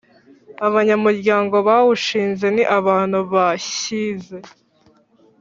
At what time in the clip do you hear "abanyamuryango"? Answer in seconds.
0.67-1.55